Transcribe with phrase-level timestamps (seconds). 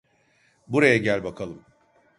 [0.67, 1.65] Buraya gel bakalım.